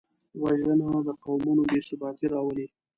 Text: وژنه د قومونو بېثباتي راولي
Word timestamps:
وژنه 0.41 0.75
د 1.05 1.09
قومونو 1.23 1.61
بېثباتي 1.69 2.25
راولي 2.33 2.67